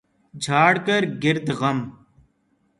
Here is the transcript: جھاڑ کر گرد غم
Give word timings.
جھاڑ 0.43 0.73
کر 0.85 1.01
گرد 1.23 1.47
غم 1.59 1.79